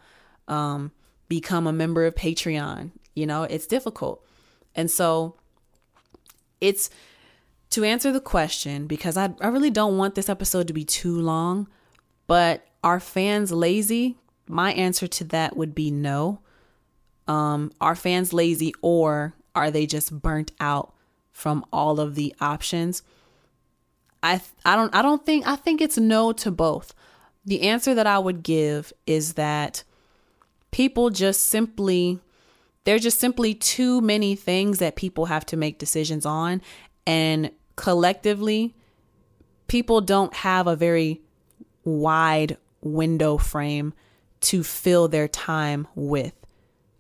[0.47, 0.93] um,
[1.29, 2.93] become a member of Patreon.
[3.15, 4.25] You know, it's difficult.
[4.77, 5.35] And so
[6.61, 6.91] it's
[7.71, 11.21] to answer the question, because I, I really don't want this episode to be too
[11.21, 11.67] long,
[12.29, 14.17] but are fans lazy?
[14.47, 16.41] My answer to that would be no.
[17.27, 20.95] Um, are fans lazy or are they just burnt out
[21.33, 23.03] from all of the options?
[24.23, 26.95] I I don't I don't think I think it's no to both.
[27.45, 29.85] The answer that I would give is that
[30.71, 32.21] people just simply
[32.85, 36.63] there're just simply too many things that people have to make decisions on.
[37.07, 38.75] And collectively,
[39.69, 41.23] people don't have a very
[41.85, 43.95] wide window frame
[44.41, 46.35] to fill their time with.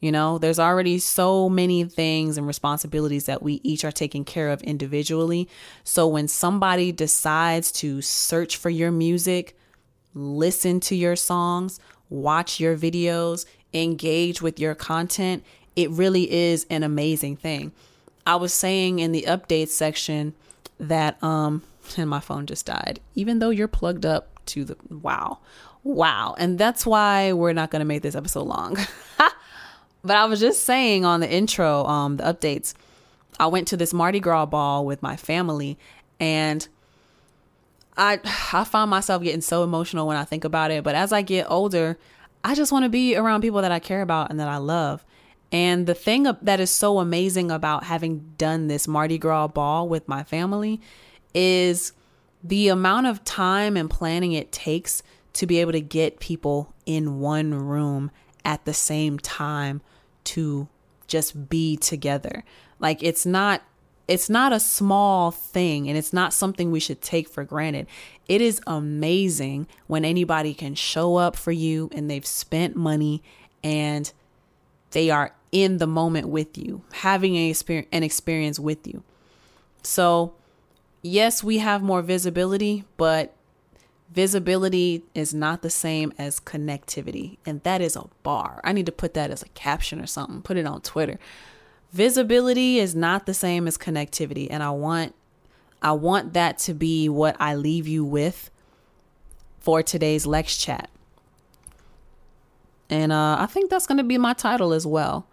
[0.04, 4.50] You know, there's already so many things and responsibilities that we each are taking care
[4.50, 5.48] of individually.
[5.82, 9.56] So when somebody decides to search for your music,
[10.12, 11.80] listen to your songs,
[12.10, 15.42] watch your videos, engage with your content,
[15.74, 17.72] it really is an amazing thing.
[18.26, 20.34] I was saying in the update section
[20.78, 21.62] that um
[21.96, 25.38] and my phone just died even though you're plugged up to the wow.
[25.82, 26.34] Wow.
[26.38, 28.76] And that's why we're not going to make this episode long.
[30.04, 32.74] but I was just saying on the intro um the updates
[33.38, 35.78] I went to this Mardi Gras ball with my family
[36.20, 36.66] and
[37.96, 38.20] I
[38.52, 41.50] I find myself getting so emotional when I think about it, but as I get
[41.50, 41.98] older,
[42.42, 45.04] I just want to be around people that I care about and that I love.
[45.52, 50.08] And the thing that is so amazing about having done this Mardi Gras ball with
[50.08, 50.80] my family
[51.32, 51.92] is
[52.42, 55.02] the amount of time and planning it takes
[55.34, 58.10] to be able to get people in one room
[58.44, 59.80] at the same time
[60.24, 60.68] to
[61.06, 62.44] just be together.
[62.78, 63.62] Like it's not
[64.06, 67.86] it's not a small thing and it's not something we should take for granted.
[68.28, 73.22] It is amazing when anybody can show up for you and they've spent money
[73.62, 74.12] and
[74.90, 79.02] they are in the moment with you, having a experience, an experience with you.
[79.82, 80.34] So,
[81.02, 83.34] yes, we have more visibility, but
[84.12, 87.38] visibility is not the same as connectivity.
[87.44, 88.60] And that is a bar.
[88.64, 91.18] I need to put that as a caption or something, put it on Twitter
[91.94, 95.14] visibility is not the same as connectivity and i want
[95.80, 98.50] i want that to be what i leave you with
[99.60, 100.90] for today's lex chat
[102.90, 105.28] and uh, i think that's going to be my title as well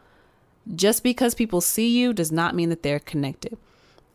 [0.76, 3.58] just because people see you does not mean that they're connected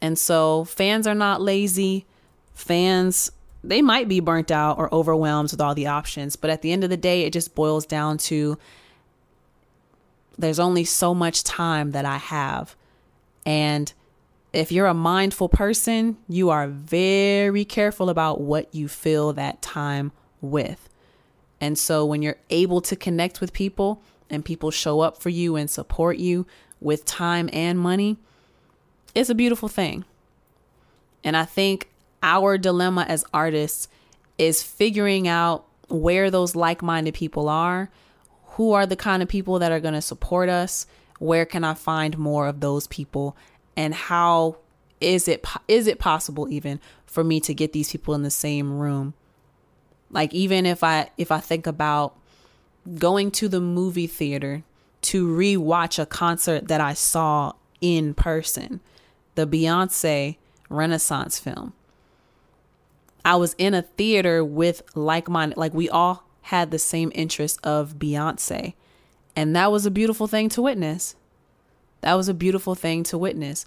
[0.00, 2.06] and so fans are not lazy
[2.54, 3.32] fans
[3.68, 6.84] they might be burnt out or overwhelmed with all the options but at the end
[6.84, 8.58] of the day it just boils down to
[10.38, 12.76] there's only so much time that I have.
[13.44, 13.92] And
[14.52, 20.12] if you're a mindful person, you are very careful about what you fill that time
[20.40, 20.88] with.
[21.60, 25.56] And so when you're able to connect with people and people show up for you
[25.56, 26.46] and support you
[26.80, 28.18] with time and money,
[29.14, 30.04] it's a beautiful thing.
[31.24, 31.88] And I think
[32.22, 33.88] our dilemma as artists
[34.38, 37.90] is figuring out where those like minded people are
[38.56, 40.86] who are the kind of people that are going to support us?
[41.18, 43.36] Where can I find more of those people?
[43.76, 44.56] And how
[44.98, 48.78] is it is it possible even for me to get these people in the same
[48.78, 49.12] room?
[50.10, 52.16] Like even if I if I think about
[52.98, 54.62] going to the movie theater
[55.02, 57.52] to rewatch a concert that I saw
[57.82, 58.80] in person,
[59.34, 60.36] the Beyonce
[60.70, 61.74] Renaissance film.
[63.26, 67.58] I was in a theater with like minded, like we all had the same interest
[67.66, 68.74] of Beyonce.
[69.34, 71.16] And that was a beautiful thing to witness.
[72.02, 73.66] That was a beautiful thing to witness.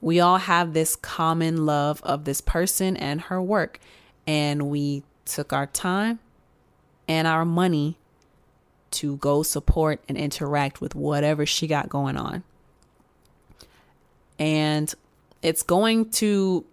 [0.00, 3.80] We all have this common love of this person and her work.
[4.24, 6.20] And we took our time
[7.08, 7.98] and our money
[8.92, 12.44] to go support and interact with whatever she got going on.
[14.38, 14.94] And
[15.42, 16.64] it's going to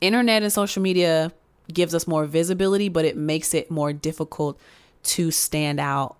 [0.00, 1.32] internet and social media
[1.72, 4.58] gives us more visibility, but it makes it more difficult
[5.02, 6.16] to stand out.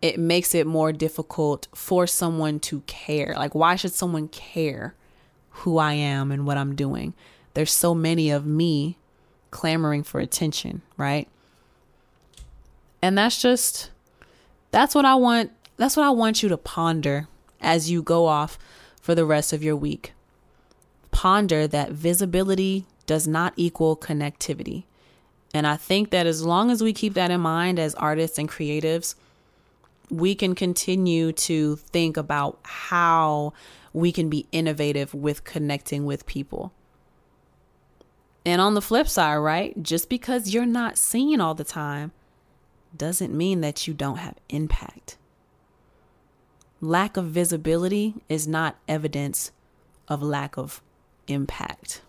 [0.00, 3.34] It makes it more difficult for someone to care.
[3.36, 4.94] Like, why should someone care
[5.50, 7.14] who I am and what I'm doing?
[7.54, 8.98] There's so many of me
[9.50, 11.28] clamoring for attention, right?
[13.00, 13.90] And that's just,
[14.70, 15.52] that's what I want.
[15.76, 17.28] That's what I want you to ponder
[17.60, 18.58] as you go off
[19.00, 20.12] for the rest of your week.
[21.12, 24.84] Ponder that visibility does not equal connectivity.
[25.54, 28.48] And I think that as long as we keep that in mind as artists and
[28.48, 29.14] creatives,
[30.10, 33.52] we can continue to think about how
[33.92, 36.72] we can be innovative with connecting with people.
[38.44, 39.80] And on the flip side, right?
[39.82, 42.12] Just because you're not seen all the time
[42.96, 45.16] doesn't mean that you don't have impact.
[46.80, 49.52] Lack of visibility is not evidence
[50.08, 50.82] of lack of
[51.28, 52.02] impact.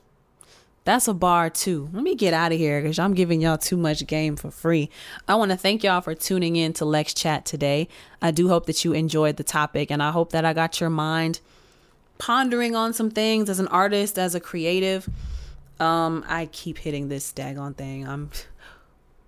[0.85, 1.89] That's a bar too.
[1.93, 4.89] Let me get out of here because I'm giving y'all too much game for free.
[5.27, 7.87] I want to thank y'all for tuning in to Lex Chat today.
[8.21, 10.89] I do hope that you enjoyed the topic and I hope that I got your
[10.89, 11.39] mind
[12.17, 15.09] pondering on some things as an artist, as a creative.
[15.79, 18.05] Um, I keep hitting this daggone thing.
[18.05, 18.29] I'm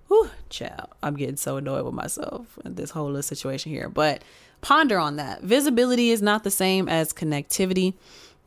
[0.08, 0.90] whew, child.
[1.02, 3.90] I'm getting so annoyed with myself in this whole little situation here.
[3.90, 4.24] But
[4.62, 5.42] ponder on that.
[5.42, 7.94] Visibility is not the same as connectivity.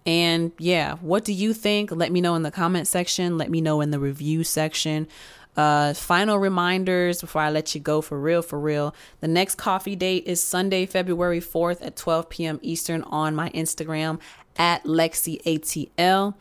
[0.09, 1.91] And yeah, what do you think?
[1.93, 3.37] Let me know in the comment section.
[3.37, 5.07] Let me know in the review section.
[5.55, 8.95] Uh, final reminders before I let you go for real, for real.
[9.21, 12.59] The next coffee date is Sunday, February 4th at 12 p.m.
[12.63, 14.19] Eastern on my Instagram
[14.57, 16.35] at LexCATL.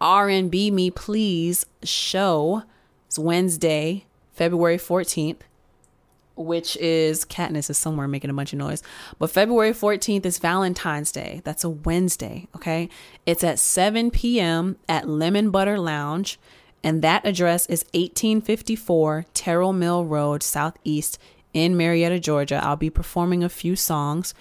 [0.00, 2.62] R&B Me Please show
[3.10, 5.40] is Wednesday, February 14th,
[6.36, 8.82] which is Katniss is somewhere making a bunch of noise.
[9.18, 11.42] But February 14th is Valentine's Day.
[11.44, 12.88] That's a Wednesday, okay?
[13.26, 14.76] It's at 7 p.m.
[14.88, 16.38] at Lemon Butter Lounge
[16.84, 21.18] and that address is 1854 Terrell Mill Road, Southeast
[21.52, 22.60] in Marietta, Georgia.
[22.62, 24.34] I'll be performing a few songs.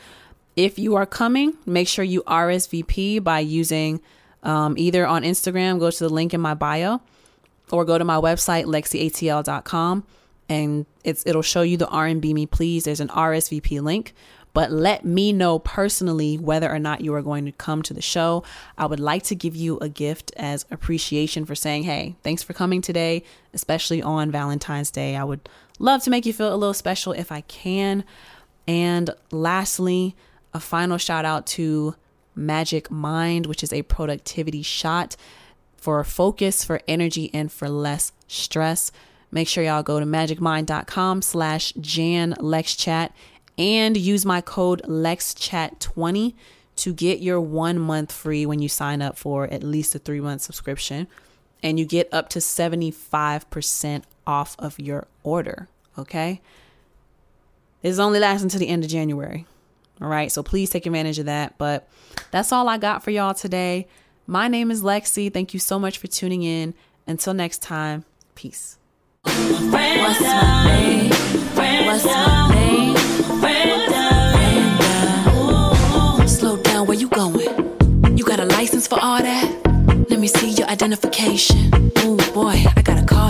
[0.55, 4.01] If you are coming, make sure you RSVP by using
[4.43, 7.01] um, either on Instagram, go to the link in my bio,
[7.71, 10.03] or go to my website lexcatl.com,
[10.51, 12.83] and it's it'll show you the R&B Me Please.
[12.83, 14.13] There's an RSVP link
[14.53, 18.01] but let me know personally whether or not you are going to come to the
[18.01, 18.43] show.
[18.77, 22.53] I would like to give you a gift as appreciation for saying, hey, thanks for
[22.53, 23.23] coming today,
[23.53, 25.15] especially on Valentine's Day.
[25.15, 25.47] I would
[25.79, 28.03] love to make you feel a little special if I can.
[28.67, 30.15] And lastly,
[30.53, 31.95] a final shout out to
[32.35, 35.15] Magic Mind, which is a productivity shot
[35.77, 38.91] for focus, for energy, and for less stress.
[39.31, 43.15] Make sure y'all go to magicmind.com slash Jan Lex Chat
[43.57, 46.33] and use my code LEXCHAT20
[46.77, 50.21] to get your one month free when you sign up for at least a three
[50.21, 51.07] month subscription.
[51.63, 55.67] And you get up to 75% off of your order.
[55.97, 56.41] Okay.
[57.83, 59.45] It's only lasts until the end of January.
[60.01, 60.31] All right.
[60.31, 61.57] So please take advantage of that.
[61.57, 61.87] But
[62.31, 63.87] that's all I got for y'all today.
[64.25, 65.31] My name is LexC.
[65.31, 66.73] Thank you so much for tuning in.
[67.05, 68.77] Until next time, peace.
[69.23, 71.11] What's my name?
[71.85, 72.95] What's my name?
[76.27, 78.17] Slow down, where you going?
[78.17, 80.05] You got a license for all that?
[80.09, 81.91] Let me see your identification.
[81.97, 82.81] Oh boy, I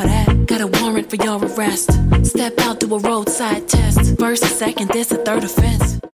[0.04, 0.46] that.
[0.46, 1.92] Got a warrant for your arrest.
[2.26, 4.18] Step out, do a roadside test.
[4.20, 6.02] First, a second, this a third offense.